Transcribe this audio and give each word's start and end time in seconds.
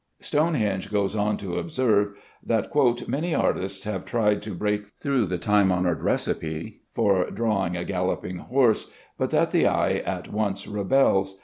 Stonehenge 0.19 0.89
goes 0.89 1.15
on 1.15 1.37
to 1.37 1.59
observe 1.59 2.17
that 2.43 2.71
"many 3.07 3.35
artists 3.35 3.85
have 3.85 4.03
tried 4.03 4.41
to 4.41 4.49
break 4.55 4.87
through 4.87 5.27
the 5.27 5.37
time 5.37 5.71
honored 5.71 6.01
recipe 6.01 6.81
for 6.91 7.29
drawing 7.29 7.77
a 7.77 7.85
galloping 7.85 8.37
horse, 8.37 8.91
but 9.19 9.29
that 9.29 9.51
the 9.51 9.67
eye 9.67 9.97
at 9.97 10.27
once 10.27 10.67
rebels. 10.67 11.39